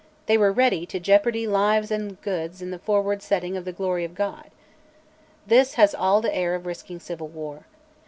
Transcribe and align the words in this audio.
They 0.25 0.35
were 0.35 0.51
ready 0.51 0.87
"to 0.87 0.99
jeopardy 0.99 1.45
lives 1.45 1.91
and 1.91 2.19
goods 2.23 2.59
in 2.59 2.71
the 2.71 2.79
forward 2.79 3.21
setting 3.21 3.55
of 3.55 3.65
the 3.65 3.71
glory 3.71 4.03
of 4.03 4.15
God." 4.15 4.49
This 5.45 5.75
has 5.75 5.93
all 5.93 6.21
the 6.21 6.33
air 6.35 6.55
of 6.55 6.65
risking 6.65 6.99
civil 6.99 7.27
war. 7.27 7.67